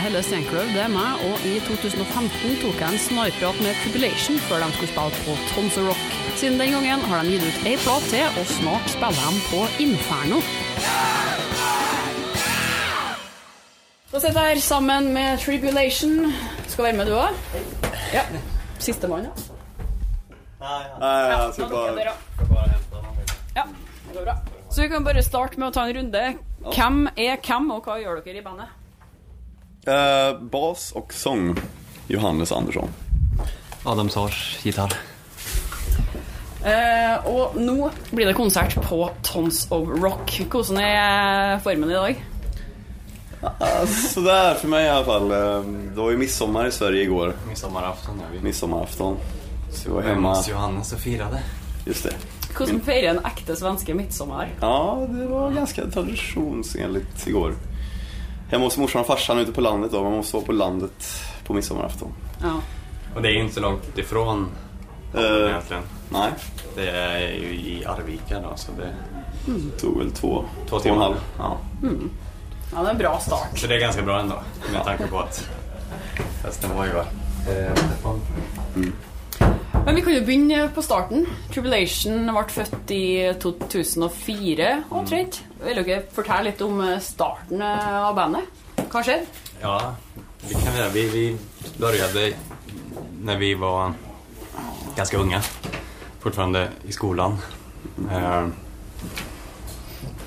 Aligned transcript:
Helle 0.00 0.22
Steinkløv, 0.24 0.68
det 0.74 0.80
er 0.80 0.92
meg, 0.92 1.20
og 1.28 1.42
i 1.44 1.58
2015 1.66 2.54
tok 2.62 2.78
jeg 2.80 2.88
en 2.88 3.02
snarprat 3.04 3.58
med 3.60 3.76
Tribulation 3.82 4.38
før 4.46 4.62
de 4.64 4.68
skulle 4.76 4.92
spille 4.92 5.18
på 5.26 5.34
Tons 5.50 5.76
of 5.80 5.88
Rock. 5.90 6.14
Siden 6.40 6.56
den 6.60 6.72
gangen 6.72 7.04
har 7.10 7.26
de 7.26 7.34
gitt 7.34 7.44
ut 7.44 7.66
ei 7.68 7.74
plat 7.82 8.06
til, 8.12 8.38
og 8.40 8.48
snart 8.48 8.88
spiller 8.94 9.26
de 9.26 9.42
på 9.50 9.60
Inferno. 9.84 10.40
Da 14.10 14.22
sitter 14.24 14.40
jeg 14.40 14.54
her 14.54 14.64
sammen 14.64 15.12
med 15.14 15.44
Tribulation. 15.44 16.32
Skal 16.66 16.88
være 16.88 16.96
med 17.02 17.12
du 17.12 17.18
òg? 17.20 17.36
Ja. 18.16 18.24
Sistemann, 18.80 19.28
ja. 19.28 19.36
Nej, 20.60 20.82
Nå 20.96 21.52
dukker 21.56 21.76
bara... 21.76 21.94
dere 22.00 22.16
opp. 22.16 22.42
Ja, 23.56 23.68
det 24.08 24.16
går 24.16 24.24
bra. 24.24 24.36
Så 24.70 24.82
vi 24.82 24.88
kan 24.88 25.04
bare 25.04 25.22
starte 25.22 25.60
med 25.60 25.68
å 25.70 25.76
ta 25.76 25.86
en 25.88 25.96
runde. 26.00 26.26
Hvem 26.72 27.08
er 27.16 27.40
hvem, 27.44 27.70
og 27.76 27.84
hva 27.84 28.00
gjør 28.00 28.24
dere 28.24 28.40
i 28.40 28.44
bandet? 28.44 28.79
Eh, 29.86 30.40
bas 30.40 30.92
och 30.92 31.12
sång, 31.12 31.56
Johannes 32.08 32.52
Andersson. 32.52 32.88
Adam 33.84 34.08
Sars 34.08 34.58
gitarr. 34.62 34.92
Eh, 36.64 37.26
og 37.26 37.56
nå 37.56 37.90
blir 38.10 38.26
det 38.28 38.34
konsert 38.36 38.74
på 38.84 39.10
Tons 39.22 39.66
of 39.72 39.88
Rock. 40.02 40.42
Hvordan 40.50 40.80
er 40.84 41.58
formen 41.64 41.90
i 41.90 41.94
dag? 41.94 42.24
Ah, 43.42 43.86
Sådär 43.86 44.54
för 44.54 44.68
mig 44.68 44.84
i 44.84 44.88
alla 44.88 45.04
fall. 45.04 45.30
Eh, 45.32 45.62
Det 45.94 46.00
var 46.00 46.10
ju 46.10 46.16
midsommar 46.16 46.66
i 46.66 46.72
Sverige 46.72 47.02
igår. 47.02 47.34
Midsommarafton 47.48 48.20
är 48.20 48.32
vi. 48.36 48.40
Midsommarafton. 48.42 49.16
Så 49.72 49.88
jag 49.88 49.94
var 49.94 50.02
Hemma 50.02 50.34
hos 50.34 50.48
Johannes 50.48 50.92
och 50.92 50.98
firade. 50.98 51.42
Just 51.86 52.02
det. 52.04 52.14
Hvordan 52.58 52.80
feirer 52.80 53.10
en 53.10 53.20
ekte 53.26 53.56
svenske 53.56 53.94
midtsommar? 53.94 54.48
Ja, 54.60 55.06
det 55.08 55.26
var 55.26 55.50
ganska 55.50 55.86
traditionsenligt 55.86 57.26
igår. 57.26 57.54
Hemma 58.50 58.64
hos 58.64 58.76
morsan 58.76 59.00
och 59.00 59.06
farsan 59.06 59.38
ute 59.38 59.52
på 59.52 59.60
landet 59.60 59.92
då. 59.92 60.02
Man 60.02 60.12
måste 60.12 60.36
vara 60.36 60.46
på 60.46 60.52
landet 60.52 61.22
på 61.46 61.54
midsommarafton. 61.54 62.08
Ja. 62.42 62.60
Och 63.14 63.22
det 63.22 63.28
är 63.28 63.32
inte 63.42 63.54
så 63.54 63.60
långt 63.60 63.98
ifrån 63.98 64.48
Eh, 65.14 65.50
egentligen. 65.50 65.82
nej, 66.08 66.30
Det 66.74 66.90
är 66.90 67.18
ju 67.20 67.54
i 67.54 67.84
Arvika 67.86 68.40
då, 68.40 68.52
så 68.56 68.72
det, 68.72 68.94
det 69.46 69.78
tog 69.80 69.98
väl 69.98 70.10
två, 70.12 70.44
Två 70.68 70.78
två 70.78 70.88
och 70.90 70.96
en 70.96 71.02
halv. 71.02 71.14
Ja. 71.38 71.56
ja, 72.74 72.82
det 72.82 72.86
är 72.88 72.90
en 72.90 72.98
bra 72.98 73.18
start. 73.18 73.58
så 73.58 73.66
det 73.66 73.74
är 73.74 73.80
ganska 73.80 74.02
bra 74.02 74.20
ändå. 74.20 74.34
Med 74.72 74.84
tanke 74.84 75.06
på 75.06 75.18
att 75.18 75.48
festen 76.42 76.76
var 76.76 76.86
ju 76.86 76.92
var. 76.92 77.06
Men 79.84 79.94
vi 79.94 80.02
kan 80.02 80.14
jo 80.14 80.24
begynne 80.24 80.68
på 80.74 80.82
starten. 80.84 81.24
Tribulation 81.50 82.28
ble 82.28 82.42
født 82.52 82.92
i 82.92 83.04
2004 83.40 84.68
omtrent. 84.92 85.40
Vil 85.64 85.80
dere 85.80 86.02
fortelle 86.14 86.50
litt 86.50 86.60
om 86.64 86.82
starten 87.00 87.64
av 87.64 88.12
bandet? 88.18 88.60
Hva 88.90 89.02
skjedde? 89.06 89.24
Ja, 89.62 89.94
det 90.44 90.54
kan 90.54 90.72
vi 90.72 90.78
göra. 90.78 90.88
Vi, 90.88 91.04
vi 91.08 91.24
började 91.78 92.32
när 93.22 93.36
vi 93.36 93.54
var 93.54 93.92
ganska 94.96 95.18
unga. 95.18 95.42
Fortfarande 96.20 96.68
i 96.88 96.92
skolan. 96.92 97.38
Eh, 98.12 98.46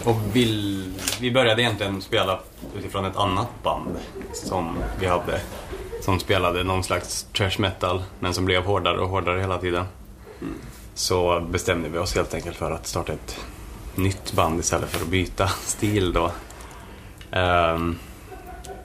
och 0.03 0.17
vill, 0.33 0.89
vi 1.21 1.31
började 1.31 1.61
egentligen 1.61 2.01
spela 2.01 2.39
utifrån 2.77 3.05
ett 3.05 3.17
annat 3.17 3.63
band 3.63 3.95
som 4.33 4.77
vi 4.99 5.05
hade. 5.05 5.41
Som 6.03 6.19
spelade 6.19 6.63
någon 6.63 6.83
slags 6.83 7.23
trash 7.33 7.51
metal 7.59 8.03
men 8.19 8.33
som 8.33 8.45
blev 8.45 8.63
hårdare 8.63 8.99
och 8.99 9.09
hårdare 9.09 9.39
hela 9.39 9.57
tiden. 9.57 9.85
Så 10.93 11.39
bestämde 11.39 11.89
vi 11.89 11.97
oss 11.97 12.15
helt 12.15 12.33
enkelt 12.33 12.55
för 12.57 12.71
att 12.71 12.87
starta 12.87 13.13
ett 13.13 13.39
nytt 13.95 14.33
band 14.33 14.59
istället 14.59 14.89
för 14.89 15.01
att 15.01 15.07
byta 15.11 15.47
stil 15.61 16.13
då. 16.13 16.31
Ehm, 17.31 17.95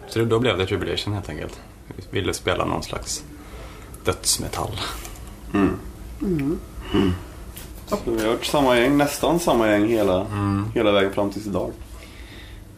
så 0.08 0.24
då 0.24 0.38
blev 0.38 0.58
det 0.58 0.66
Tribulation 0.66 1.14
helt 1.14 1.28
enkelt. 1.28 1.60
Vi 1.96 2.20
ville 2.20 2.34
spela 2.34 2.64
någon 2.64 2.82
slags 2.82 3.24
dödsmetall. 4.04 4.80
Så 7.88 7.96
vi 8.04 8.22
har 8.22 8.28
varit 8.28 8.44
samma 8.44 8.78
gäng, 8.78 8.96
nästan 8.96 9.40
samma 9.40 9.68
gäng 9.68 9.88
hela, 9.88 10.20
Mm. 10.20 10.64
hela 10.74 10.92
vägen 10.92 11.12
fram 11.12 11.30
tills 11.30 11.46
idag. 11.46 11.72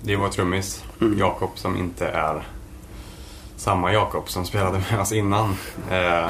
Det 0.00 0.12
är 0.12 0.16
vår 0.16 0.28
trummis, 0.28 0.84
Jakob, 1.19 1.50
som 1.54 1.76
inte 1.76 2.09
är 2.09 2.47
samma 3.60 3.93
Jakob 3.93 4.28
som 4.28 4.44
spelade 4.47 4.82
med 4.91 5.00
oss 5.00 5.12
innan. 5.12 5.50
Eh, 5.91 6.28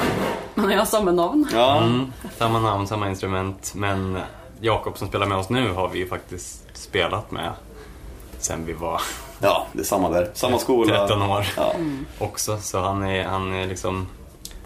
Men 0.54 0.70
jag 0.70 0.78
har 0.78 0.84
samma 0.84 1.12
namn. 1.12 1.48
Ja, 1.52 1.78
mm, 1.82 2.12
samma 2.38 2.60
namn, 2.60 2.86
samma 2.86 3.08
instrument. 3.08 3.72
Men 3.74 4.18
Jakob 4.60 4.98
som 4.98 5.08
spelar 5.08 5.26
med 5.26 5.38
oss 5.38 5.48
nu 5.50 5.72
har 5.72 5.88
vi 5.88 5.98
ju 5.98 6.08
faktiskt 6.08 6.64
spelat 6.76 7.30
med 7.30 7.52
sen 8.38 8.66
vi 8.66 8.72
var 8.72 9.00
ja 9.40 9.66
det 9.72 9.80
är 9.80 9.84
samma 9.84 10.10
där. 10.10 10.30
Samma 10.34 10.58
skola. 10.66 11.06
13 11.06 11.22
år 11.22 11.46
Ja, 11.56 11.72
också. 12.18 12.58
Så 12.58 12.80
han 12.80 13.02
är, 13.02 13.24
han 13.24 13.52
är 13.52 13.66
liksom, 13.66 14.06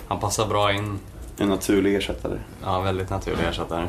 han 0.09 0.21
passar 0.21 0.47
bra 0.47 0.73
in. 0.73 0.99
en 1.39 1.49
naturlig 1.49 1.95
ersättare. 1.95 2.39
Ja, 2.65 2.81
väldigt 2.81 3.11
naturlig 3.11 3.45
ersättare. 3.45 3.89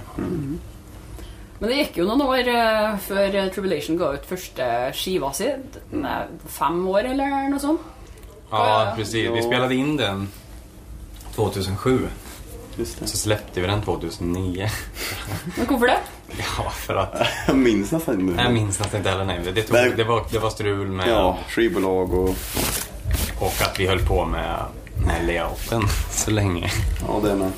Men 1.59 1.69
det 1.69 1.75
gick 1.75 1.97
ju 1.97 2.05
några 2.05 2.25
år 2.25 2.37
eh, 2.47 2.97
för 2.97 3.35
eh, 3.35 3.45
Tribulation 3.47 3.97
gav 3.97 4.13
ut 4.13 4.25
första 4.25 4.91
skiva 4.93 5.33
si. 5.33 5.53
Fem 6.47 6.87
år 6.87 7.03
eller 7.03 7.49
något 7.49 7.61
sånt. 7.61 7.81
Ja, 8.55 8.85
Ja. 8.85 8.93
precis. 8.95 9.29
Vi 9.29 9.41
spelade 9.41 9.75
in 9.75 9.97
den 9.97 10.27
2007. 11.35 12.07
Just 12.77 12.99
det. 12.99 13.07
Så 13.07 13.17
släppte 13.17 13.61
vi 13.61 13.67
den 13.67 13.81
2009. 13.81 14.69
Men 15.57 15.65
varför 15.69 15.87
det? 15.87 15.97
Ja, 16.57 16.69
för 16.69 16.95
att... 16.95 17.27
Jag 17.47 17.55
minns 17.57 17.91
nästan 17.91 18.19
inte. 18.21 18.41
Jag 18.43 18.53
minns 18.53 18.79
nästan 18.79 18.97
inte 18.97 19.09
heller. 19.09 19.25
Nej, 19.25 19.39
det, 19.55 19.63
tog, 19.63 19.97
det, 19.97 20.03
var, 20.03 20.23
det 20.31 20.39
var 20.39 20.49
strul 20.49 20.87
med... 20.87 21.07
Ja, 21.09 21.37
skivbolag 21.49 22.13
och... 22.13 22.29
Och 23.39 23.53
att 23.61 23.79
vi 23.79 23.87
höll 23.87 23.99
på 23.99 24.25
med, 24.25 24.59
med 25.07 25.25
layouten 25.27 25.83
så 26.11 26.31
länge. 26.31 26.71
Ja, 27.07 27.19
det 27.23 27.31
är 27.31 27.35
med. 27.35 27.51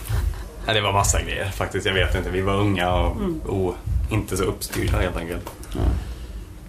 Ja, 0.67 0.73
det 0.73 0.81
var 0.81 0.93
massa 0.93 1.21
grejer 1.21 1.49
faktiskt. 1.51 1.85
Jag 1.85 1.93
vet 1.93 2.15
inte. 2.15 2.29
Vi 2.29 2.41
var 2.41 2.53
unga 2.55 2.93
och, 2.93 3.15
och 3.45 3.75
inte 4.11 4.37
så 4.37 4.43
uppstyrda 4.43 4.99
helt 4.99 5.17
enkelt. 5.17 5.49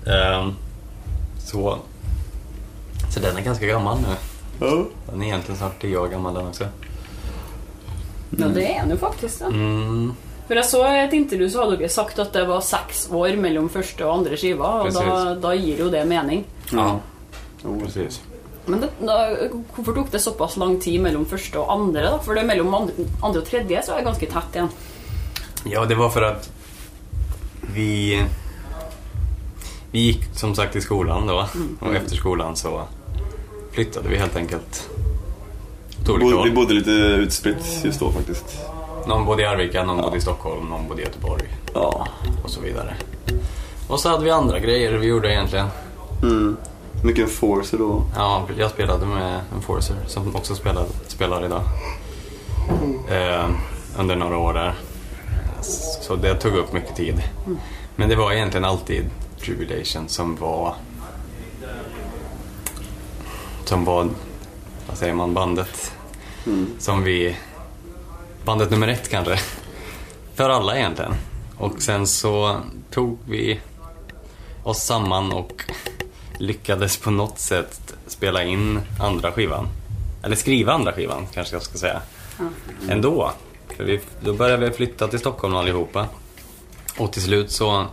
Ehm, 0.06 0.54
så... 1.38 1.78
Så 3.18 3.26
den 3.26 3.36
är 3.36 3.40
ganska 3.40 3.66
gammal 3.66 3.98
nu. 4.00 4.14
Ja. 4.66 4.84
Den 5.10 5.22
är 5.22 5.26
egentligen 5.26 5.58
snart 5.58 5.80
10 5.82 5.96
år 5.98 6.08
gammal 6.08 6.34
den 6.34 6.46
också. 6.46 6.64
Ja, 8.30 8.46
det 8.48 8.74
är 8.76 8.86
nu 8.86 8.96
faktiskt. 8.96 9.40
Ja. 9.40 9.46
Mm, 9.46 10.12
För 10.48 10.54
jag 10.56 10.64
såg 10.66 10.92
i 10.92 10.98
ett 10.98 11.12
intervju 11.12 11.50
så 11.50 11.64
hade 11.64 11.76
du 11.76 11.88
sagt 11.88 12.18
att 12.18 12.32
det 12.32 12.44
var 12.44 12.60
sex 12.60 13.08
år 13.12 13.28
mellan 13.36 13.68
första 13.68 14.06
och 14.06 14.14
andra 14.14 14.36
skiva 14.36 14.82
och 14.82 14.92
då, 14.92 15.36
då 15.40 15.54
ger 15.54 15.76
ju 15.78 15.90
det 15.90 16.04
mening. 16.04 16.44
ja, 16.72 17.00
Jo, 17.64 17.80
precis. 17.84 18.20
Men 18.66 18.80
det, 18.80 18.88
då, 19.00 19.36
varför 19.76 19.92
tog 19.92 20.06
det 20.10 20.18
så 20.18 20.30
pass 20.30 20.56
lång 20.56 20.80
tid 20.80 21.00
mellan 21.00 21.24
första 21.24 21.60
och 21.60 21.72
andra 21.72 22.10
då? 22.10 22.18
För 22.18 22.34
det 22.34 22.40
är 22.40 22.44
mellan 22.44 22.74
andra, 22.74 22.92
andra 23.22 23.40
och 23.40 23.46
tredje 23.46 23.82
så 23.82 23.92
är 23.92 23.96
det 23.96 24.02
ganska 24.02 24.26
tätt 24.26 24.54
igen. 24.54 24.68
Ja, 25.64 25.84
det 25.84 25.94
var 25.94 26.10
för 26.10 26.22
att 26.22 26.50
vi, 27.74 28.22
vi 29.90 29.98
gick 30.00 30.24
som 30.34 30.54
sagt 30.54 30.76
i 30.76 30.80
skolan 30.80 31.26
då 31.26 31.46
och 31.80 31.94
efter 31.94 32.16
skolan 32.16 32.56
så 32.56 32.82
flyttade 33.78 34.08
vi 34.08 34.16
helt 34.16 34.36
enkelt 34.36 34.88
åt 36.02 36.08
olika 36.08 36.36
Bo- 36.36 36.42
Vi 36.42 36.50
bodde 36.50 36.74
lite 36.74 36.90
utspritt 36.90 37.80
just 37.84 38.00
då 38.00 38.10
faktiskt. 38.12 38.58
Någon 39.06 39.24
bodde 39.24 39.42
i 39.42 39.46
Arvika, 39.46 39.84
någon 39.84 40.00
bodde 40.02 40.16
i 40.16 40.20
Stockholm, 40.20 40.68
någon 40.68 40.88
bodde 40.88 41.02
i 41.02 41.04
Göteborg 41.04 41.42
Ja. 41.74 42.08
och 42.44 42.50
så 42.50 42.60
vidare. 42.60 42.94
Och 43.88 44.00
så 44.00 44.08
hade 44.08 44.24
vi 44.24 44.30
andra 44.30 44.58
grejer 44.58 44.92
vi 44.92 45.06
gjorde 45.06 45.32
egentligen. 45.32 45.66
Mm. 46.22 46.56
Mycket 47.04 47.24
enforcer 47.24 47.78
då. 47.78 48.02
Ja, 48.16 48.42
jag 48.58 48.70
spelade 48.70 49.06
med 49.06 49.40
Enforcer 49.54 49.96
som 50.06 50.36
också 50.36 50.54
spelar, 50.54 50.84
spelar 51.06 51.44
idag. 51.44 51.62
Eh, 53.10 53.48
under 53.98 54.16
några 54.16 54.38
år 54.38 54.52
där. 54.52 54.74
Så 56.02 56.16
det 56.16 56.34
tog 56.34 56.54
upp 56.56 56.72
mycket 56.72 56.96
tid. 56.96 57.22
Men 57.96 58.08
det 58.08 58.16
var 58.16 58.32
egentligen 58.32 58.64
alltid 58.64 59.04
Tribulation 59.40 60.08
som 60.08 60.36
var 60.36 60.74
som 63.69 63.85
var, 63.85 64.09
vad 64.87 64.99
säger 64.99 65.15
man, 65.15 65.35
bandet 65.35 65.93
som 66.79 67.05
vi, 67.05 67.37
bandet 68.44 68.70
nummer 68.70 68.88
ett 68.88 69.09
kanske. 69.09 69.38
För 70.35 70.50
alla 70.50 70.76
egentligen. 70.76 71.15
Och 71.59 71.82
sen 71.82 72.06
så 72.06 72.61
tog 72.91 73.19
vi 73.29 73.61
oss 74.62 74.82
samman 74.82 75.32
och 75.32 75.62
lyckades 76.38 76.97
på 76.97 77.11
något 77.11 77.38
sätt 77.38 77.94
spela 78.06 78.44
in 78.44 78.81
andra 79.00 79.32
skivan. 79.32 79.69
Eller 80.23 80.37
skriva 80.37 80.73
andra 80.73 80.93
skivan 80.93 81.26
kanske 81.35 81.55
jag 81.55 81.62
ska 81.62 81.79
säga. 81.79 82.03
Ändå. 82.88 83.32
För 83.76 83.85
vi, 83.85 84.00
då 84.20 84.32
började 84.32 84.69
vi 84.69 84.76
flytta 84.76 85.09
till 85.09 85.19
Stockholm 85.19 85.56
allihopa. 85.56 86.06
Och 86.99 87.12
till 87.12 87.23
slut 87.23 87.50
så 87.50 87.87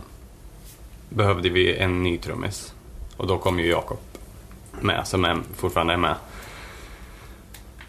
behövde 1.08 1.48
vi 1.48 1.76
en 1.76 2.02
ny 2.02 2.18
trummis. 2.18 2.74
Och 3.16 3.26
då 3.26 3.38
kom 3.38 3.60
ju 3.60 3.70
Jakob 3.70 3.98
med, 4.80 5.06
som 5.06 5.24
är, 5.24 5.38
fortfarande 5.56 5.92
är 5.92 5.96
med. 5.96 6.14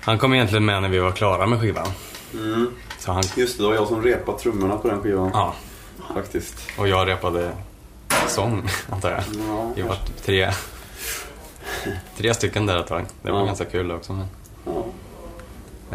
Han 0.02 0.18
kom 0.18 0.34
egentligen 0.34 0.66
med 0.66 0.82
när 0.82 0.90
vi 0.90 1.00
var 1.00 1.12
klara 1.12 1.46
med 1.48 1.60
skivan. 1.62 1.88
Mm. 2.34 2.68
Så 3.00 3.12
han, 3.12 3.24
Just 3.36 3.58
det, 3.58 3.64
det 3.64 3.68
var 3.68 3.76
jag 3.76 3.88
som 3.88 4.02
repade 4.04 4.40
trummorna 4.40 4.78
på 4.78 4.88
den 4.88 5.02
skivan. 5.02 5.32
ja, 5.34 5.54
Faktiskt. 6.14 6.56
och 6.78 6.88
jag 6.88 7.08
repade 7.08 7.52
sång, 8.28 8.70
antar 8.90 9.12
jag. 9.12 9.22
Ja, 9.48 9.72
Vi 9.76 9.82
var 9.82 9.98
tre. 10.26 10.52
tre 12.18 12.34
stycken 12.34 12.66
där 12.66 12.78
ett 12.80 12.88
tag. 12.88 13.06
Det 13.22 13.32
var 13.32 13.40
Ja. 13.40 13.46
ganska 13.46 13.66
kul 13.66 13.92
också. 13.92 14.14
Men... 14.14 14.26
Ja. 14.66 14.86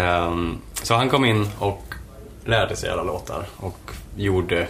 Ehm, 0.03 0.59
så 0.73 0.94
han 0.94 1.09
kom 1.11 1.25
in 1.25 1.49
och 1.59 1.94
lärde 2.44 2.77
sig 2.77 2.91
alla 2.91 3.03
låtar 3.03 3.47
och 3.56 3.79
gjorde 4.17 4.69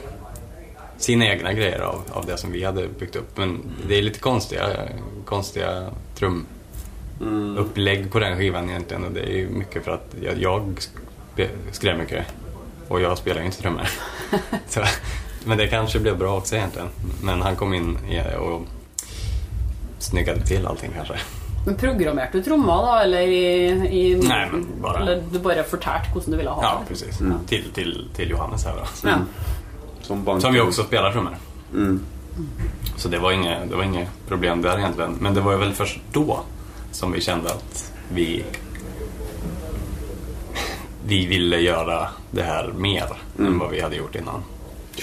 sina 1.03 1.27
egna 1.27 1.53
grejer 1.53 1.81
av, 1.81 2.03
av 2.13 2.27
det 2.27 2.37
som 2.37 2.53
vi 2.53 2.65
hade 2.65 2.89
byggt 2.89 3.17
upp. 3.17 3.37
Men 3.37 3.61
det 3.89 3.99
är 3.99 4.03
lite 4.03 4.19
konstiga, 4.21 4.67
konstiga 5.25 5.87
trumupplägg 6.15 8.13
på 8.13 8.19
den 8.19 8.39
skivan 8.39 8.71
egentligen 8.71 9.05
och 9.05 9.13
det 9.13 9.21
är 9.21 9.37
ju 9.37 9.49
mycket 9.49 9.85
för 9.85 9.91
att 9.93 10.15
jag, 10.23 10.39
jag 10.43 10.79
skrev 11.73 11.99
mycket 11.99 12.25
och 12.89 13.01
jag 13.01 13.19
spelar 13.19 13.41
ju 13.41 13.47
inte 13.47 13.59
trummor. 13.63 13.89
men 15.45 15.59
det 15.59 15.67
kanske 15.69 15.99
blev 15.99 16.19
bra 16.19 16.37
också 16.39 16.57
egentligen. 16.57 16.89
Men 17.23 17.43
han 17.43 17.57
kom 17.57 17.75
in 17.75 17.99
och 18.39 18.63
snyggade 19.99 20.41
till 20.47 20.67
allting 20.67 20.91
kanske. 20.97 21.15
Men 21.67 21.77
programmerte 21.77 22.39
du 22.39 22.45
tromma 22.45 22.83
da, 22.83 23.03
eller 23.03 23.21
i, 23.21 23.65
i 23.71 24.21
Nej, 24.29 24.49
men 24.53 24.67
bara- 24.83 25.01
Eller 25.01 25.23
du 25.33 25.39
bare 25.39 25.63
fortalte 25.65 26.11
hvordan 26.13 26.31
du 26.31 26.37
ville 26.37 26.51
ha 26.51 26.63
Ja, 26.63 26.81
det? 26.83 26.89
precis. 26.89 27.19
Till, 27.47 27.65
till, 27.75 28.09
till 28.15 28.31
Johannes 28.31 28.65
här 28.65 28.73
då. 28.77 29.09
Ja. 29.09 29.17
Som. 30.03 30.41
Som 30.41 30.53
vi 30.53 30.61
också 30.61 30.83
spelar 30.85 31.13
trummor. 31.13 31.37
Mm. 31.75 32.01
Så 32.97 33.09
det 33.09 33.19
var 33.19 33.33
inget, 33.33 33.71
det 33.71 33.77
var 33.77 33.85
inget 33.85 34.09
problem 34.29 34.63
där 34.63 34.79
egentligen. 34.79 35.17
Men 35.21 35.35
det 35.35 35.41
var 35.41 35.57
väl 35.57 35.73
först 35.73 36.01
då 36.13 36.41
som 36.93 37.13
vi 37.13 37.21
kände 37.21 37.51
att 37.51 37.93
vi 38.15 38.45
vi 41.07 41.27
ville 41.27 41.57
göra 41.57 42.09
det 42.31 42.43
här 42.43 42.73
mer 42.77 43.07
än 43.39 43.59
vad 43.59 43.71
vi 43.71 43.81
hade 43.81 43.97
gjort 43.97 44.15
innan. 44.15 44.43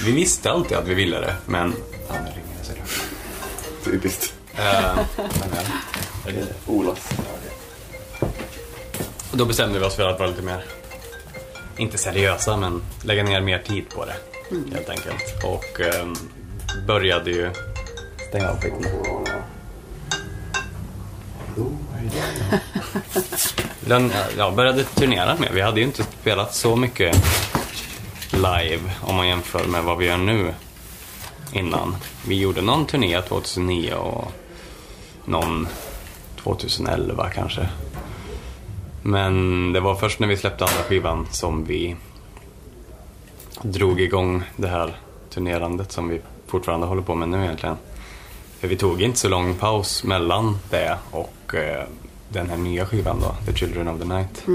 Vi 0.05 0.11
visste 0.11 0.51
alltid 0.51 0.77
att 0.77 0.87
vi 0.87 0.93
ville 0.93 1.19
det, 1.19 1.35
men... 1.45 1.73
Ja, 2.07 2.13
nu 2.13 2.29
ringer 2.29 2.83
det. 3.83 3.91
Typiskt. 3.91 4.33
Eh, 4.55 4.61
det? 4.61 6.29
Är 6.29 6.33
det 6.33 6.39
det? 6.39 6.71
Olas. 6.71 7.09
Och 9.31 9.37
då 9.37 9.45
bestämde 9.45 9.79
vi 9.79 9.85
oss 9.85 9.95
för 9.95 10.09
att 10.09 10.19
vara 10.19 10.29
lite 10.29 10.41
mer, 10.41 10.63
inte 11.77 11.97
seriösa, 11.97 12.57
men 12.57 12.81
lägga 13.03 13.23
ner 13.23 13.41
mer 13.41 13.59
tid 13.59 13.89
på 13.89 14.05
det. 14.05 14.15
Helt 14.49 14.89
enkelt. 14.89 15.43
Och 15.43 15.81
eh, 15.81 16.07
började 16.87 17.31
ju... 17.31 17.51
Stäng 18.29 18.45
av 18.45 18.61
skiten. 18.61 18.85
Den, 23.79 24.11
ja, 24.37 24.51
började 24.51 24.83
turnera 24.83 25.35
med. 25.35 25.49
Vi 25.53 25.61
hade 25.61 25.79
ju 25.79 25.85
inte 25.85 26.03
spelat 26.03 26.55
så 26.55 26.75
mycket 26.75 27.15
live 28.31 28.91
om 29.01 29.15
man 29.15 29.27
jämför 29.27 29.65
med 29.65 29.83
vad 29.83 29.97
vi 29.97 30.05
gör 30.05 30.17
nu 30.17 30.53
innan. 31.53 31.95
Vi 32.27 32.39
gjorde 32.39 32.61
någon 32.61 32.85
turné 32.85 33.21
2009 33.21 33.93
och 33.93 34.31
någon 35.25 35.67
2011 36.43 37.29
kanske. 37.29 37.69
Men 39.03 39.73
det 39.73 39.79
var 39.79 39.95
först 39.95 40.19
när 40.19 40.27
vi 40.27 40.37
släppte 40.37 40.65
andra 40.65 40.83
skivan 40.83 41.27
som 41.31 41.65
vi 41.65 41.95
drog 43.61 44.01
igång 44.01 44.43
det 44.55 44.67
här 44.67 44.95
turnerandet 45.29 45.91
som 45.91 46.09
vi 46.09 46.21
fortfarande 46.47 46.87
håller 46.87 47.01
på 47.01 47.15
med 47.15 47.29
nu 47.29 47.43
egentligen. 47.43 47.75
För 48.59 48.67
vi 48.67 48.77
tog 48.77 49.01
inte 49.01 49.19
så 49.19 49.29
lång 49.29 49.53
paus 49.53 50.03
mellan 50.03 50.57
det 50.69 50.97
och 51.11 51.55
eh, 51.55 51.83
den 52.29 52.49
här 52.49 52.57
nya 52.57 52.85
skivan 52.85 53.19
då, 53.21 53.35
The 53.45 53.57
Children 53.57 53.87
of 53.87 53.99
the 53.99 54.05
Night. 54.05 54.45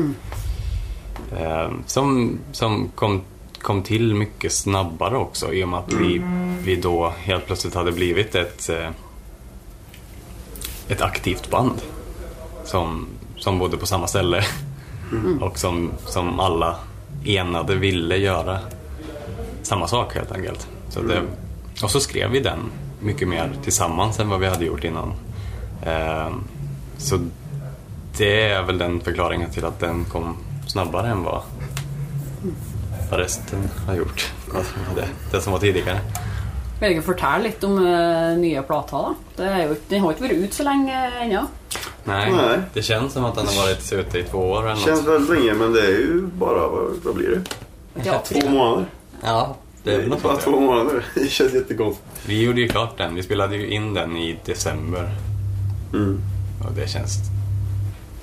Eh, 1.39 1.71
som 1.87 2.39
som 2.53 2.91
kom, 2.95 3.23
kom 3.59 3.83
till 3.83 4.15
mycket 4.15 4.53
snabbare 4.53 5.17
också 5.17 5.53
i 5.53 5.65
och 5.65 5.69
med 5.69 5.79
att 5.79 5.93
vi, 5.93 6.23
vi 6.65 6.77
då 6.77 7.13
helt 7.19 7.47
plötsligt 7.47 7.75
hade 7.75 7.93
blivit 7.93 8.35
ett, 8.35 8.69
eh, 8.69 8.91
ett 10.89 11.01
aktivt 11.01 11.51
band 11.51 11.83
som, 12.65 13.07
som 13.37 13.59
bodde 13.59 13.77
på 13.77 13.87
samma 13.87 14.07
ställe 14.07 14.45
och 15.41 15.59
som, 15.59 15.91
som 16.07 16.41
alla 16.41 16.77
enade 17.25 17.75
ville 17.75 18.17
göra 18.17 18.59
samma 19.65 19.89
sak 19.89 20.15
helt 20.15 20.33
enkelt. 20.33 20.69
Så 20.89 21.03
det, 21.03 21.23
och 21.83 21.91
så 21.91 22.01
skrev 22.01 22.31
vi 22.31 22.41
den 22.41 22.59
mycket 23.01 23.29
mer 23.29 23.53
tillsammans 23.63 24.21
än 24.21 24.29
vad 24.29 24.41
vi 24.41 24.47
hade 24.47 24.65
gjort 24.65 24.85
innan. 24.85 25.13
Eh, 25.87 26.35
så 26.99 27.19
det 28.19 28.43
är 28.43 28.63
väl 28.63 28.79
den 28.79 29.01
förklaringen 29.01 29.51
till 29.51 29.65
att 29.65 29.81
den 29.81 30.05
kom 30.05 30.37
snabbare 30.67 31.09
än 31.09 31.23
vad, 31.23 31.43
vad 33.11 33.21
resten 33.21 33.69
har 33.87 33.95
gjort. 33.95 34.33
Alltså, 34.55 34.75
det, 34.97 35.09
det 35.31 35.41
som 35.41 35.53
var 35.53 35.61
tidigare. 35.61 36.01
Du 36.81 36.91
ikke 36.91 37.05
fortelle 37.07 37.47
litt 37.49 37.63
om 37.65 37.79
uh, 37.79 38.35
nye 38.37 38.63
plata? 38.67 38.99
da? 38.99 39.15
Det 39.37 39.45
er 39.47 39.61
jo, 39.69 39.77
den 39.89 40.03
har 40.03 40.13
ikke 40.13 40.25
vært 40.27 40.41
ute 40.43 40.57
så 40.57 40.67
lenge 40.67 40.97
ennå. 41.23 41.45
Nej, 42.05 42.33
Nej. 42.33 42.59
det 42.75 42.83
känns 42.83 43.13
som 43.13 43.25
att 43.25 43.35
den 43.35 43.47
har 43.47 43.57
varit 43.63 43.93
ute 43.93 44.19
i 44.19 44.23
två 44.23 44.39
år 44.39 44.67
eller 44.71 44.81
Känns 44.81 45.07
väldigt 45.07 45.31
länge 45.31 45.55
men 45.55 45.73
det 45.73 45.81
är 45.81 45.91
ju 45.91 46.27
bara, 46.27 46.69
vad, 46.69 46.91
vad 47.05 47.15
blir 47.15 47.31
det? 47.31 47.43
Ja, 48.05 48.23
Två 48.25 48.49
månader? 48.49 48.87
Ja, 49.25 49.57
det 49.85 49.95
är 49.95 49.99
väl 49.99 50.09
något 50.09 50.23
bara 50.23 50.33
sånt, 50.33 50.45
två 50.45 50.61
månader. 50.61 51.05
Det 51.15 51.29
känns 51.29 51.55
jättekonstigt. 51.55 52.07
Vi 52.27 52.43
gjorde 52.45 52.61
ju 52.61 52.69
klart 52.69 52.99
den. 52.99 53.15
Vi 53.15 53.23
spelade 53.23 53.57
ju 53.57 53.69
in 53.71 53.95
den 53.95 54.17
i 54.17 54.39
december. 54.45 55.15
Mm. 55.93 56.21
Och 56.67 56.73
det 56.73 56.89
känns, 56.89 57.19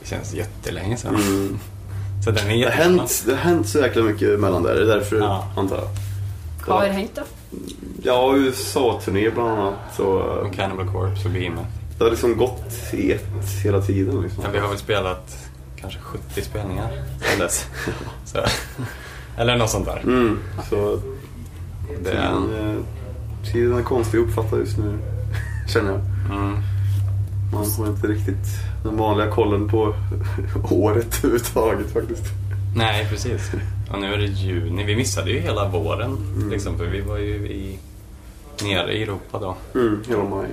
det 0.01 0.07
känns 0.09 0.33
jättelänge 0.33 0.97
sedan. 0.97 1.15
Mm. 1.15 1.59
Så 2.25 2.31
den 2.31 2.49
är 2.51 2.57
Det, 2.57 2.63
har 2.63 2.71
hänt, 2.71 3.23
det 3.25 3.31
har 3.31 3.39
hänt 3.39 3.69
så 3.69 3.79
jäkla 3.79 4.03
mycket 4.03 4.39
mellan 4.39 4.63
där. 4.63 4.75
Det 4.75 4.81
är 4.81 4.85
därför, 4.97 5.17
Ja. 5.17 5.47
antar 5.57 5.75
jag. 5.77 5.87
Hva 6.67 6.73
har 6.79 6.85
hendt, 6.87 7.15
da? 7.15 7.21
Ja, 8.03 8.35
USA-turné 8.35 9.29
bland 9.29 9.49
annat. 9.49 9.73
Så, 9.97 10.19
eh, 10.19 10.25
Och 10.25 10.53
Cannibal 10.53 10.87
Corpse 10.91 11.25
och 11.27 11.31
Behemoth. 11.33 11.67
det 11.97 12.03
har 12.03 12.11
liksom 12.11 12.37
gått 12.37 12.73
i 12.93 13.11
ett 13.11 13.25
hela 13.63 13.81
tiden. 13.81 14.21
Liksom. 14.21 14.43
Ja, 14.43 14.49
vi 14.53 14.59
har 14.59 14.67
väl 14.69 14.77
spelat 14.77 15.37
kanske 15.75 15.99
70 15.99 16.41
spelningar 16.41 16.91
sedan 17.21 17.39
dess. 17.39 17.65
Så, 18.25 18.37
eller 19.41 19.57
något 19.57 19.69
sånt 19.69 19.85
där. 19.85 19.99
Mm. 20.03 20.39
Så 20.69 20.99
Det, 22.03 22.09
tiden, 22.11 22.53
eh, 22.59 22.83
tiden 23.51 23.77
är 23.77 23.83
konstig 23.83 24.17
att 24.17 24.23
uppfatta 24.27 24.57
just 24.57 24.77
nu, 24.77 24.97
känner 25.73 25.91
jag. 25.91 26.01
mm, 26.37 26.57
Man 27.53 27.65
får 27.65 27.87
inte 27.87 28.07
riktigt 28.07 28.45
den 28.83 28.97
vanliga 28.97 29.31
kollen 29.31 29.69
på 29.69 29.93
året 30.71 31.17
överhuvudtaget 31.23 31.93
faktiskt. 31.93 32.23
nej, 32.75 33.07
precis. 33.09 33.51
Och 33.91 33.99
nu 33.99 34.13
är 34.13 34.17
det 34.17 34.25
juni. 34.25 34.83
Vi 34.83 34.95
missade 34.95 35.31
ju 35.31 35.39
hela 35.39 35.67
våren. 35.69 36.17
Liksom, 36.51 36.77
för 36.77 36.85
vi 36.85 37.01
var 37.01 37.17
ju 37.17 37.33
i, 37.35 37.79
nere 38.63 38.93
i 38.93 39.03
Europa 39.03 39.39
då. 39.39 39.55
Mm, 39.79 40.03
hela 40.09 40.23
maj. 40.23 40.47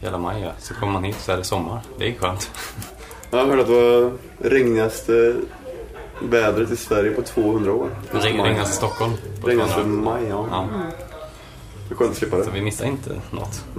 Hela 0.00 0.18
maj, 0.18 0.42
ja. 0.42 0.50
Så 0.58 0.74
kommer 0.74 0.92
man 0.92 1.04
hit 1.04 1.16
så 1.20 1.32
är 1.32 1.36
det 1.36 1.44
sommar. 1.44 1.80
Det 1.98 2.08
är 2.08 2.14
skönt. 2.14 2.50
Jag 3.30 3.46
hörde 3.46 3.60
att 3.62 3.68
det 3.68 3.72
var 4.00 4.12
regnigaste 4.50 5.34
vädret 6.22 6.70
i 6.70 6.76
Sverige 6.76 7.10
på 7.10 7.22
200 7.22 7.72
år. 7.72 7.90
Regn, 8.12 8.40
regnas 8.42 8.70
i 8.70 8.72
Stockholm. 8.72 9.12
Regnigaste 9.44 9.74
200. 9.74 10.10
maj, 10.10 10.22
ja. 10.28 10.46
Ja, 10.50 10.68
Det 11.88 11.94
är 11.94 11.96
skönt 11.96 12.10
att 12.10 12.16
slippa 12.16 12.36
så 12.38 12.44
det. 12.44 12.50
vi 12.50 12.60
missar 12.60 12.84
inte 12.86 13.20
något. 13.30 13.64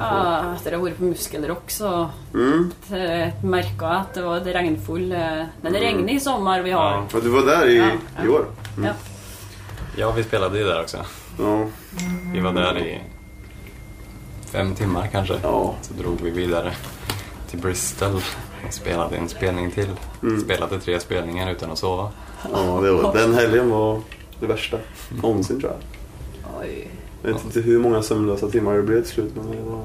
Ja, 0.00 0.54
etter 0.56 0.74
å 0.74 0.78
ha 0.78 0.84
vært 0.86 0.96
på 0.96 1.04
Muskelrock, 1.04 1.70
så 1.70 2.08
Mm. 2.34 2.70
eh, 2.90 3.34
merka 3.44 3.84
jeg 3.84 4.00
at 4.00 4.14
det 4.14 4.22
var 4.24 4.36
et 4.40 4.46
regnfull 4.46 5.12
eh, 5.12 5.44
Men 5.60 5.72
det 5.72 5.80
regner 5.80 6.12
i 6.14 6.20
sommer. 6.20 6.62
Vi 6.62 6.70
har 6.70 7.04
Ja. 7.12 7.20
Du 7.20 7.28
var 7.28 7.42
där 7.46 7.66
i, 7.68 7.76
Ja, 7.78 8.24
i 8.24 8.28
år? 8.28 8.46
ja. 8.84 8.92
Ja, 9.96 10.12
vi 10.12 10.22
spelade 10.24 10.58
ju 10.58 10.64
där 10.64 10.80
också. 10.80 10.96
Ja. 11.38 11.66
Vi 12.32 12.40
var 12.40 12.52
där 12.52 12.78
i 12.78 13.00
fem 14.52 14.74
timmar 14.74 15.08
kanske. 15.12 15.34
Ja. 15.42 15.74
Så 15.82 15.94
drog 15.94 16.20
vi 16.20 16.30
vidare 16.30 16.72
till 17.50 17.58
Bristol 17.60 18.20
spelade 18.70 19.16
en 19.16 19.28
spelning 19.28 19.70
till. 19.70 19.88
Mm. 20.22 20.40
Spelade 20.40 20.80
tre 20.80 21.00
spelningar 21.00 21.50
utan 21.52 21.70
att 21.70 21.78
sova. 21.78 22.10
ja 22.52 22.80
det 22.82 22.92
var, 22.92 23.14
den 23.14 23.34
helgen 23.34 23.70
var 23.70 24.00
det 24.40 24.46
värsta 24.46 24.78
någonsin 25.22 25.60
tror 25.60 25.72
jag. 25.72 25.80
Oj. 26.60 26.88
Jag 27.22 27.32
vet 27.32 27.44
inte 27.44 27.60
hur 27.60 27.78
många 27.78 28.02
sömnlösa 28.02 28.48
timmar 28.48 28.74
det 28.74 28.82
blev 28.82 29.02
till 29.02 29.12
slut 29.12 29.32
men 29.36 29.50
det 29.50 29.62
var 29.62 29.84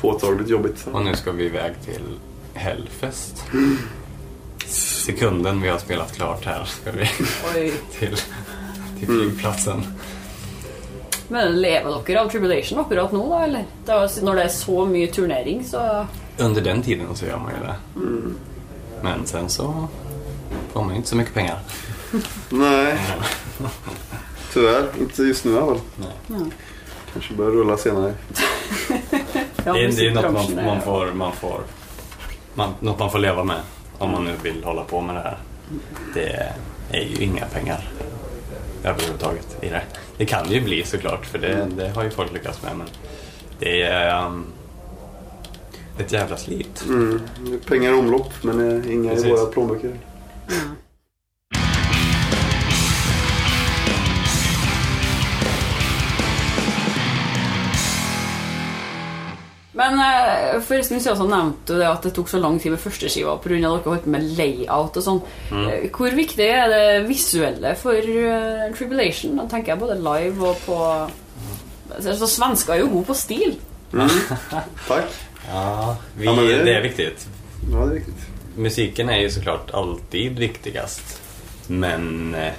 påtagligt 0.00 0.48
jobbigt. 0.48 0.88
Och 0.92 1.04
nu 1.04 1.16
ska 1.16 1.32
vi 1.32 1.44
iväg 1.44 1.72
till 1.84 2.02
Hellfest. 2.54 3.44
Sekunden 4.66 5.62
vi 5.62 5.68
har 5.68 5.78
spelat 5.78 6.12
klart 6.12 6.44
här 6.44 6.64
ska 6.64 6.92
vi 6.92 7.10
Oj. 7.56 7.72
till, 7.98 8.16
till 8.98 9.06
flygplatsen. 9.06 9.82
Men 11.28 11.60
lever 11.60 12.02
dere 12.06 12.20
av 12.20 12.28
Tribulation 12.28 12.78
akkurat 12.80 13.12
nå, 13.12 13.28
da? 13.30 13.44
eller? 13.44 13.64
Det 13.86 13.92
jo- 14.16 14.24
når 14.26 14.34
det 14.34 14.42
er 14.44 14.48
så 14.48 14.86
mye 14.86 15.06
turnering, 15.06 15.64
så 15.64 16.06
Under 16.40 16.60
den 16.60 16.82
tiden 16.82 17.16
så 17.16 17.26
gör 17.26 17.38
man 17.38 17.52
ju 17.54 17.66
det. 17.66 17.74
Men 19.02 19.26
sen 19.26 19.48
så 19.48 19.88
får 20.72 20.82
man 20.82 20.90
ju 20.90 20.96
inte 20.96 21.08
så 21.08 21.16
mycket 21.16 21.34
pengar. 21.34 21.58
Nej, 22.50 22.98
tyvärr. 24.52 24.88
Inte 25.00 25.22
just 25.22 25.44
nu 25.44 25.52
i 25.52 25.56
alla 25.56 25.66
fall. 25.66 25.80
Nej. 26.26 26.40
Kanske 27.12 27.34
börjar 27.34 27.50
rulla 27.50 27.76
senare. 27.76 28.14
ja, 29.64 29.72
det, 29.72 29.84
är, 29.84 29.92
det 29.92 30.06
är 30.06 30.14
något 30.14 30.54
man, 30.54 30.64
man 30.64 30.80
får, 30.80 31.12
man 31.12 31.32
får 31.32 31.60
man, 32.54 32.74
något 32.80 32.98
man 32.98 33.10
får 33.10 33.18
leva 33.18 33.44
med 33.44 33.60
om 33.98 34.10
man 34.10 34.24
nu 34.24 34.32
vill 34.42 34.64
hålla 34.64 34.84
på 34.84 35.00
med 35.00 35.14
det 35.14 35.20
här. 35.20 35.38
Det 36.14 36.52
är 36.98 37.02
ju 37.02 37.24
inga 37.24 37.44
pengar 37.44 37.88
överhuvudtaget 38.84 39.56
i 39.62 39.68
det. 39.68 39.82
Det 40.16 40.26
kan 40.26 40.48
det 40.48 40.54
ju 40.54 40.60
bli 40.60 40.84
såklart 40.84 41.26
för 41.26 41.38
det, 41.38 41.66
det 41.76 41.88
har 41.88 42.04
ju 42.04 42.10
folk 42.10 42.32
lyckats 42.32 42.62
med 42.62 42.76
men 42.76 42.86
det 43.58 43.82
är, 43.82 44.26
um, 44.26 44.44
ett 46.00 46.12
jävla 46.12 46.36
slit. 46.36 46.84
Mm. 46.88 47.20
Pengar 47.66 47.92
i 47.92 47.94
omlopp, 47.94 48.32
men 48.42 48.60
eh, 48.84 48.92
inga 48.92 49.10
Precis. 49.10 49.26
i 49.26 49.30
våra 49.30 49.46
plånböcker. 49.46 49.96
Men 59.80 59.98
eh, 59.98 60.58
forresten 60.60 61.00
sted 61.00 61.16
så 61.16 61.24
nevnte 61.30 61.72
du 61.72 61.78
det 61.80 61.88
at 61.88 62.02
det 62.04 62.10
tok 62.16 62.28
så 62.28 62.40
lang 62.42 62.58
tid 62.60 62.74
med 62.74 62.82
førsteskiva 62.82 63.36
pga. 63.40 63.54
at 63.54 63.62
dere 63.62 63.94
holdt 63.94 64.04
på 64.04 64.12
med 64.12 64.26
layout 64.36 64.98
og 64.98 65.06
sånn. 65.06 65.20
Eh, 65.54 65.86
Hvor 65.94 66.16
viktig 66.16 66.48
er 66.50 66.68
det 66.72 66.82
visuelle 67.08 67.72
for 67.80 67.96
eh, 67.96 68.66
Tribulation? 68.76 69.38
Da 69.40 69.46
tenker 69.48 69.72
jeg 69.74 69.82
både 69.84 70.00
live 70.02 70.50
og 70.50 70.60
på 70.66 70.80
så 71.90 72.26
Svensker 72.28 72.76
er 72.76 72.84
jo 72.84 72.90
gode 72.92 73.08
på 73.08 73.16
stil. 73.18 73.56
Tack. 74.88 75.29
Ja, 75.50 75.96
vi, 76.16 76.24
Ja, 76.24 76.32
det- 76.32 76.64
det 76.64 76.74
är 76.74 76.82
viktigt. 76.82 77.28
Ja, 77.72 77.78
det 77.78 77.84
är 77.90 77.94
riktigt. 77.94 78.26
Musiken 78.56 79.08
är 79.08 79.18
ju 79.18 79.30
såklart 79.30 79.70
alltid 79.70 80.38
viktigast. 80.38 81.20
Men 81.66 82.34
eh, 82.34 82.52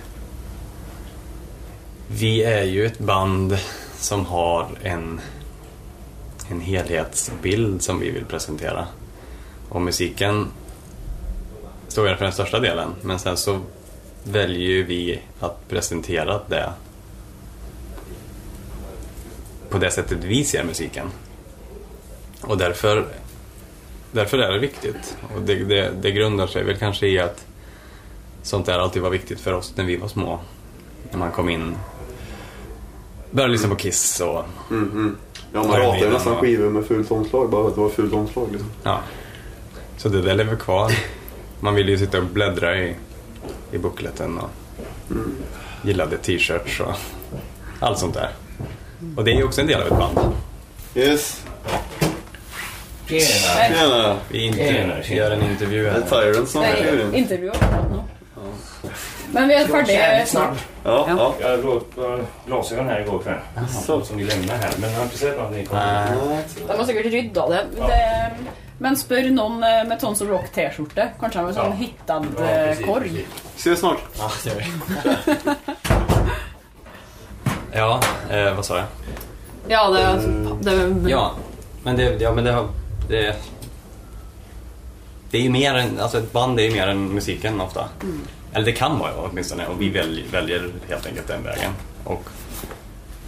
vi 2.07 2.43
är 2.43 2.63
ju 2.63 2.85
ett 2.85 2.99
band 2.99 3.57
som 3.95 4.25
har 4.25 4.67
en, 4.83 5.21
en 6.49 6.61
helhetsbild 6.61 7.81
som 7.81 7.99
vi 7.99 8.09
vill 8.11 8.25
presentera. 8.25 8.87
Och 9.69 9.81
musiken 9.81 10.47
står 11.87 12.09
ju 12.09 12.15
för 12.15 12.23
den 12.23 12.33
största 12.33 12.59
delen. 12.59 12.89
Men 13.01 13.19
sen 13.19 13.37
så 13.37 13.59
väljer 14.23 14.69
ju 14.69 14.83
vi 14.83 15.19
att 15.39 15.69
presentera 15.69 16.41
det 16.49 16.69
på 19.69 19.77
det 19.77 19.91
sättet 19.91 20.17
vi 20.23 20.43
ser 20.45 20.63
musiken. 20.63 21.07
Och 22.41 22.57
därför 22.57 23.07
Därför 24.11 24.37
är 24.37 24.51
det 24.51 24.59
viktigt. 24.59 25.17
Och 25.35 25.41
det, 25.41 25.55
det, 25.55 25.91
det 26.01 26.11
grundar 26.11 26.47
sig 26.47 26.63
väl 26.63 26.77
kanske 26.77 27.07
i 27.07 27.19
att 27.19 27.45
sånt 28.41 28.65
där 28.65 28.79
alltid 28.79 29.01
var 29.01 29.09
viktigt 29.09 29.39
för 29.39 29.53
oss 29.53 29.73
när 29.75 29.83
vi 29.83 29.97
var 29.97 30.07
små. 30.07 30.39
När 31.11 31.19
man 31.19 31.31
kom 31.31 31.49
in, 31.49 31.75
började 33.31 33.51
lyssna 33.51 33.69
på 33.69 33.75
Kiss 33.75 34.19
och 34.19 34.45
Mm, 34.69 34.91
mm. 34.91 35.17
Ja, 35.53 35.63
man 35.63 35.79
ratar 35.79 36.05
ju 36.05 36.09
nästan 36.09 36.33
då? 36.33 36.39
skivor 36.39 36.69
med 36.69 36.85
fult 36.85 37.11
omslag 37.11 37.49
bara 37.49 37.63
för 37.63 37.69
att 37.69 37.75
det 37.75 37.81
var 37.81 37.89
fult 37.89 38.13
omslag. 38.13 38.47
Liksom. 38.51 38.69
ja. 38.83 38.99
Så 39.97 40.09
det 40.09 40.21
där 40.21 40.35
lever 40.35 40.55
kvar. 40.55 40.91
Man 41.59 41.75
ville 41.75 41.91
ju 41.91 41.97
sitta 41.97 42.17
och 42.17 42.25
bläddra 42.25 42.77
i, 42.77 42.95
i 43.71 43.77
bookleten 43.77 44.37
och 44.37 44.49
gillade 45.83 46.17
t-shirts 46.17 46.79
och 46.79 46.93
allt 47.79 47.99
sånt 47.99 48.13
där. 48.13 48.29
Och 49.15 49.23
det 49.23 49.31
är 49.31 49.35
ju 49.35 49.43
också 49.43 49.61
en 49.61 49.67
del 49.67 49.81
av 49.81 49.87
ett 49.87 49.97
band. 49.97 50.35
Yes. 50.95 51.45
Tjena! 53.19 53.75
Tjena! 53.75 54.15
Vi 54.29 54.45
inte 54.45 54.57
Tjena, 54.57 55.03
tjena. 55.03 55.15
gör 55.17 55.31
en 55.31 55.41
intervju 55.43 55.83
Det 55.83 55.89
är 55.89 55.93
här. 55.93 56.01
Tyrant 56.31 56.49
som 56.49 56.61
Nej, 56.61 56.71
är 56.87 57.01
in. 57.01 57.15
intervju 57.15 57.49
akkurat 57.51 57.91
nå. 57.91 58.03
Men 59.33 59.47
vi 59.47 59.53
er 59.55 59.65
ferdige 59.67 60.25
snart. 60.25 60.57
Ja, 60.83 61.05
Ja. 61.09 61.33
ja. 61.39 61.49
Jag 61.49 61.65
låg 61.65 61.95
på 61.95 62.19
glasögon 62.45 62.87
här 62.87 62.99
igår 63.01 63.19
kväll. 63.19 63.37
Så. 63.85 64.01
Som 64.05 64.17
ni 64.17 64.23
lämnade 64.23 64.59
här. 64.59 64.69
Men 64.77 64.89
jag 64.91 64.97
har 64.97 65.03
inte 65.03 65.17
sett 65.17 65.39
om 65.39 65.53
ni 65.53 65.65
kommer. 65.65 66.07
De 66.67 66.77
har 66.77 66.85
sikkert 66.85 67.05
rydda 67.05 67.49
det. 67.49 67.65
det. 67.77 68.31
Men 68.77 68.95
spør 68.97 69.29
noen 69.29 69.63
eh, 69.63 69.83
med 69.87 69.99
Tons 69.99 70.21
Rock 70.21 70.47
T-skjorte. 70.55 71.07
Kanskje 71.19 71.41
med 71.45 71.53
sånn 71.55 71.65
Ja. 71.65 71.71
hittad 71.77 72.25
Ja, 72.37 72.43
eh, 72.45 72.67
precis, 72.67 72.85
korg. 72.85 73.09
precis. 73.09 73.27
Ses 73.57 73.79
snart. 73.79 73.99
Ja, 74.19 74.31
det 74.43 74.49
gör 74.49 74.55
vi. 74.57 74.65
Ja, 77.73 77.99
eh, 78.29 78.53
vad 78.55 78.65
sa 78.65 78.77
jag? 78.77 78.85
Ja, 79.67 79.89
det, 79.89 80.71
det 80.71 81.09
Ja, 81.09 81.31
men 81.83 81.95
det, 81.97 82.03
ja, 82.21 82.31
men 82.33 82.43
det, 82.43 82.51
har- 82.51 82.67
det, 83.11 83.35
det 85.31 85.37
är 85.37 85.41
ju 85.41 85.49
mer 85.49 85.73
än, 85.73 85.99
alltså 85.99 86.17
ett 86.17 86.31
band 86.31 86.59
är 86.59 86.63
ju 86.63 86.71
mer 86.71 86.87
än 86.87 87.13
musiken 87.13 87.61
ofta. 87.61 87.89
Eller 88.53 88.65
det 88.65 88.71
kan 88.71 88.99
vara 88.99 89.11
åtminstone 89.15 89.67
och 89.67 89.81
vi 89.81 89.89
välj, 89.89 90.25
väljer 90.31 90.69
helt 90.89 91.05
enkelt 91.05 91.27
den 91.27 91.43
vägen. 91.43 91.71
Och 92.03 92.23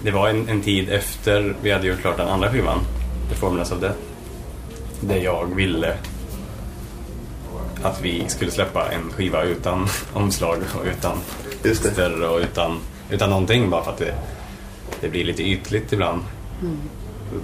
det 0.03 0.11
var 0.11 0.29
en, 0.29 0.49
en 0.49 0.61
tid 0.61 0.89
efter 0.89 1.55
vi 1.61 1.71
hade 1.71 1.87
gjort 1.87 2.01
klart 2.01 2.17
den 2.17 2.27
andra 2.27 2.51
skivan, 2.51 2.79
The 3.29 3.35
Formless 3.35 3.71
of 3.71 3.79
Death, 3.79 3.99
där 5.01 5.17
jag 5.17 5.55
ville 5.55 5.97
att 7.83 8.01
vi 8.01 8.29
skulle 8.29 8.51
släppa 8.51 8.91
en 8.91 9.11
skiva 9.11 9.43
utan 9.43 9.87
omslag 10.13 10.59
och 10.79 10.85
utan 10.85 11.17
större 11.75 12.27
och 12.27 12.39
utan, 12.39 12.79
utan 13.09 13.29
någonting 13.29 13.69
bara 13.69 13.83
för 13.83 13.91
att 13.91 13.97
det, 13.97 14.15
det 15.01 15.09
blir 15.09 15.25
lite 15.25 15.43
ytligt 15.43 15.93
ibland. 15.93 16.21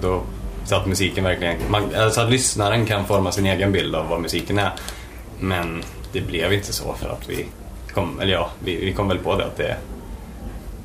Då, 0.02 0.22
så 0.70 0.76
att 0.76 0.86
musiken 0.86 1.24
verkligen, 1.24 1.56
man, 1.70 1.82
alltså 1.96 2.20
att 2.20 2.30
lyssnaren 2.30 2.86
kan 2.86 3.06
forma 3.06 3.32
sin 3.32 3.46
egen 3.46 3.72
bild 3.72 3.94
av 3.94 4.08
vad 4.08 4.20
musiken 4.20 4.58
är. 4.58 4.70
Men 5.40 5.82
det 6.12 6.20
blev 6.20 6.52
inte 6.52 6.72
så 6.72 6.94
för 6.94 7.08
att 7.08 7.28
vi 7.28 7.46
kom, 7.94 8.20
eller 8.20 8.32
ja, 8.32 8.50
vi, 8.64 8.76
vi 8.76 8.92
kom 8.92 9.08
väl 9.08 9.18
på 9.18 9.38
det 9.38 9.44
att 9.44 9.56
det, 9.56 9.76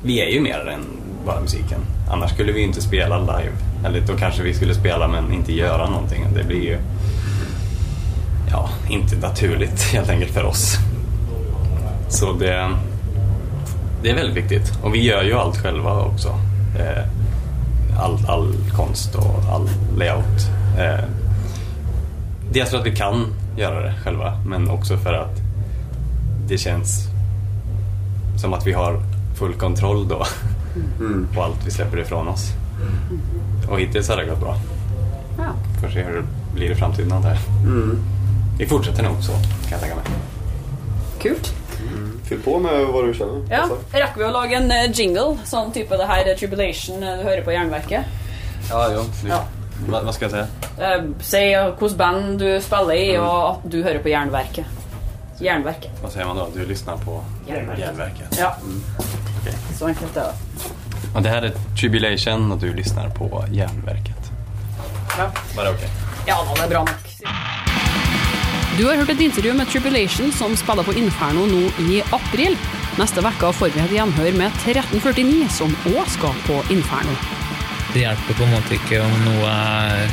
vi 0.02 0.20
är 0.20 0.26
ju 0.26 0.40
mer 0.40 0.68
än 0.68 0.84
bara 1.26 1.40
musiken. 1.40 1.80
Annars 2.10 2.30
skulle 2.30 2.52
vi 2.52 2.58
ju 2.58 2.66
inte 2.66 2.82
spela 2.82 3.18
live. 3.18 3.52
Eller 3.84 4.00
då 4.00 4.16
kanske 4.16 4.42
vi 4.42 4.54
skulle 4.54 4.74
spela 4.74 5.08
men 5.08 5.32
inte 5.32 5.52
göra 5.52 5.90
någonting. 5.90 6.26
Det 6.34 6.44
blir 6.44 6.62
ju 6.62 6.78
ja, 8.50 8.70
inte 8.90 9.16
naturligt 9.16 9.82
helt 9.92 10.08
enkelt 10.08 10.32
för 10.32 10.44
oss. 10.44 10.76
Så 12.08 12.32
det, 12.32 12.70
det 14.02 14.10
är 14.10 14.14
väldigt 14.14 14.36
viktigt. 14.36 14.72
Och 14.82 14.94
vi 14.94 15.02
gör 15.02 15.22
ju 15.22 15.34
allt 15.34 15.56
själva 15.56 16.00
också. 16.00 16.28
Eh, 16.78 17.04
All, 17.98 18.18
all 18.28 18.54
konst 18.76 19.14
och 19.14 19.44
all 19.52 19.68
layout. 19.98 20.50
Eh, 20.78 21.04
Dels 22.52 22.70
för 22.70 22.78
att 22.78 22.86
vi 22.86 22.96
kan 22.96 23.26
göra 23.56 23.80
det 23.80 23.94
själva 24.04 24.40
men 24.46 24.70
också 24.70 24.96
för 24.96 25.12
att 25.12 25.40
det 26.48 26.58
känns 26.58 27.06
som 28.40 28.54
att 28.54 28.66
vi 28.66 28.72
har 28.72 29.02
full 29.34 29.54
kontroll 29.54 30.08
då 30.08 30.26
Mm. 31.00 31.28
på 31.34 31.42
allt 31.42 31.66
vi 31.66 31.70
släpper 31.70 31.98
ifrån 31.98 32.28
oss. 32.28 32.52
Och 33.70 33.80
hittills 33.80 34.08
har 34.08 34.16
det 34.16 34.24
gått 34.24 34.40
bra. 34.40 34.56
Ja. 35.38 35.44
Får 35.80 35.88
se 35.88 36.02
hur 36.02 36.16
det 36.16 36.22
blir 36.54 36.70
i 36.70 36.74
framtiden 36.74 37.12
antar 37.12 37.28
jag. 37.28 37.38
Mm. 37.62 37.98
Vi 38.58 38.66
fortsätter 38.66 39.02
nog 39.02 39.22
så 39.22 39.32
kan 39.32 39.70
jag 39.70 39.80
tänka 39.80 39.94
mig. 39.96 40.04
Kult. 41.22 41.54
Fyll 42.28 42.40
på 42.42 42.58
med 42.58 42.86
vad 42.86 43.04
du 43.06 43.14
känner. 43.14 43.46
Ja, 43.50 43.60
Alltså. 43.62 43.78
Rekker 43.92 44.18
vi 44.18 44.24
å 44.24 44.30
lage 44.34 44.54
en 44.56 44.70
eh, 44.70 44.90
jingle? 44.92 45.36
Sånn 45.44 45.72
type 45.72 45.96
det 45.96 46.06
her 46.06 46.26
er 46.26 46.34
Tribulation 46.38 47.02
eh, 47.02 47.18
du 47.18 47.22
hører 47.24 47.42
på 47.46 47.52
Jernverket? 47.54 48.04
Ja, 48.70 48.80
jo. 48.94 49.04
Ja. 49.28 49.44
Vad, 49.88 50.04
vad 50.04 50.14
ska 50.14 50.24
jag 50.24 50.32
säga? 50.32 50.46
Eh, 50.78 51.04
si 51.20 51.42
hvilket 51.56 51.96
band 51.96 52.38
du 52.40 52.60
spiller 52.60 52.94
i, 52.94 53.16
og 53.18 53.50
at 53.50 53.70
du 53.70 53.82
hører 53.82 53.98
på 54.02 54.08
Jernverket. 54.08 54.66
Jernverket. 55.40 55.90
Vad 56.02 56.12
säger 56.12 56.26
man 56.26 56.36
då? 56.36 56.48
Du 56.54 56.66
lyssnar 56.66 56.96
på 56.96 57.20
Järnverket. 57.48 57.84
Järnverket. 57.84 58.38
Ja, 58.40 58.56
Okej. 59.40 59.54
så 59.78 59.86
enkelt 59.86 60.16
er 60.16 60.20
det. 61.14 61.20
Det 61.22 61.28
här 61.28 61.42
är 61.42 61.52
Tribulation 61.80 62.52
och 62.52 62.58
du 62.58 62.72
lyssnar 62.74 63.08
på 63.10 63.44
Järnverket. 63.50 64.30
Ja. 65.18 65.30
Var 65.56 65.64
det 65.64 65.70
okej? 65.70 65.88
Ja 66.26 66.36
da, 66.44 66.54
det 66.54 66.62
er 66.64 66.68
bra 66.68 66.78
nok. 66.84 67.65
Du 68.76 68.82
har 68.84 68.98
hørt 69.00 69.08
et 69.08 69.20
intervju 69.24 69.54
med 69.56 69.70
Tribulation 69.72 70.28
som 70.36 70.52
spiller 70.52 70.84
på 70.84 70.92
Inferno 71.00 71.46
nå 71.48 71.62
i 71.88 72.02
april. 72.12 72.52
Neste 73.00 73.22
uke 73.24 73.48
får 73.56 73.70
vi 73.72 73.80
et 73.80 73.94
gjenhør 73.96 74.36
med 74.36 74.52
1349, 74.68 75.46
som 75.48 75.72
òg 75.94 76.02
skal 76.12 76.36
på 76.44 76.58
Inferno. 76.74 77.14
Det 77.94 78.02
hjelper 78.02 78.36
på 78.36 78.44
en 78.44 78.52
måte 78.52 78.76
ikke 78.76 79.00
om 79.00 79.16
noe 79.24 79.54
er 79.54 80.12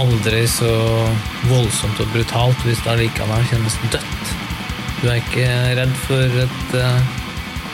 aldri 0.00 0.40
så 0.48 0.72
voldsomt 1.50 2.00
og 2.00 2.16
brutalt 2.16 2.64
hvis 2.64 2.80
det 2.80 2.94
allikevel 2.94 3.44
kjennes 3.52 3.76
dødt. 3.92 4.34
Du 5.02 5.06
er 5.12 5.20
ikke 5.20 5.48
redd 5.82 5.92
for 6.06 6.40
et 6.46 6.76
eh, 6.80 7.14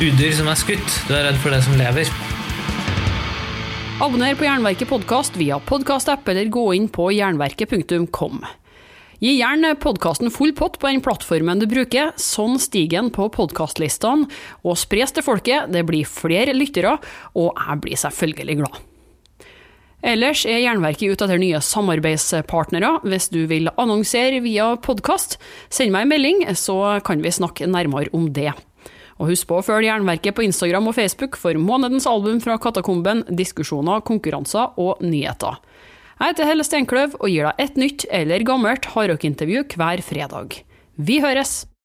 udyr 0.03 0.35
som 0.41 0.51
er 0.51 0.59
skutt, 0.59 0.97
du 1.07 1.15
er 1.15 1.29
redd 1.29 1.39
for 1.45 1.55
det 1.55 1.63
som 1.69 1.79
lever. 1.79 2.11
Abonner 4.03 4.35
på 4.35 4.51
Jernverket 4.51 4.91
podkast 4.91 5.39
via 5.39 5.63
podkastapp 5.63 6.27
eller 6.33 6.51
gå 6.51 6.73
inn 6.75 6.91
på 6.91 7.13
jernverket.kom. 7.15 8.43
Gi 9.21 9.35
gjerne 9.37 9.75
podkasten 9.77 10.31
full 10.33 10.55
pott 10.57 10.79
på 10.81 10.89
den 10.89 11.03
plattformen 11.05 11.61
du 11.61 11.67
bruker, 11.69 12.15
sånn 12.17 12.55
stiger 12.57 13.03
den 13.03 13.11
på 13.13 13.27
podkastlistene 13.35 14.31
og 14.65 14.79
spres 14.81 15.13
til 15.13 15.27
folket, 15.27 15.69
det 15.75 15.83
blir 15.85 16.09
flere 16.09 16.55
lyttere, 16.57 16.95
og 17.37 17.53
jeg 17.53 17.83
blir 17.85 18.01
selvfølgelig 18.01 18.57
glad. 18.63 18.79
Ellers 20.01 20.47
er 20.49 20.63
Jernverket 20.63 21.13
ute 21.13 21.27
etter 21.27 21.41
nye 21.43 21.61
samarbeidspartnere. 21.61 22.95
Hvis 23.05 23.29
du 23.29 23.43
vil 23.51 23.69
annonsere 23.77 24.41
via 24.41 24.71
podkast, 24.81 25.37
send 25.69 25.93
meg 25.93 26.07
en 26.07 26.13
melding, 26.15 26.41
så 26.57 26.79
kan 27.05 27.21
vi 27.21 27.37
snakke 27.37 27.69
nærmere 27.69 28.09
om 28.17 28.31
det. 28.33 28.55
Og 29.21 29.35
husk 29.35 29.51
på 29.51 29.59
å 29.61 29.67
følge 29.67 29.91
Jernverket 29.91 30.33
på 30.33 30.47
Instagram 30.47 30.89
og 30.89 30.97
Facebook 30.97 31.37
for 31.37 31.61
månedens 31.61 32.09
album 32.09 32.41
fra 32.41 32.57
Katakomben, 32.57 33.27
diskusjoner, 33.29 34.01
konkurranser 34.01 34.81
og 34.81 35.05
nyheter. 35.05 35.61
Jeg 36.21 36.35
heter 36.35 36.49
Helle 36.51 36.65
Steinkløv 36.69 37.15
og 37.17 37.31
gir 37.33 37.47
deg 37.49 37.63
et 37.65 37.79
nytt 37.81 38.03
eller 38.13 38.43
gammelt 38.45 38.91
hardrockintervju 38.93 39.63
hver 39.73 40.03
fredag. 40.05 40.59
Vi 41.01 41.17
høres! 41.25 41.63